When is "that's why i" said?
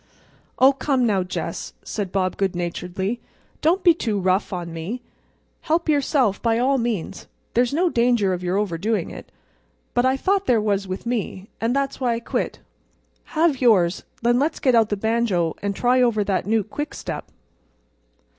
11.75-12.19